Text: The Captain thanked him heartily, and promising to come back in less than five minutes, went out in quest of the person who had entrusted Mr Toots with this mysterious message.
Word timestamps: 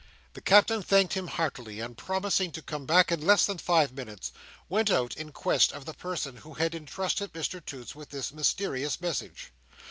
The 0.33 0.41
Captain 0.41 0.81
thanked 0.81 1.13
him 1.13 1.27
heartily, 1.27 1.79
and 1.79 1.95
promising 1.95 2.51
to 2.53 2.63
come 2.63 2.87
back 2.87 3.11
in 3.11 3.21
less 3.23 3.45
than 3.45 3.59
five 3.59 3.91
minutes, 3.93 4.31
went 4.67 4.89
out 4.89 5.15
in 5.15 5.31
quest 5.31 5.71
of 5.71 5.85
the 5.85 5.93
person 5.93 6.37
who 6.37 6.55
had 6.55 6.73
entrusted 6.73 7.31
Mr 7.33 7.63
Toots 7.63 7.93
with 7.93 8.09
this 8.09 8.33
mysterious 8.33 8.99
message. 8.99 9.51